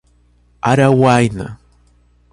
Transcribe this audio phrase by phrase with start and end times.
[0.71, 1.59] Araguaína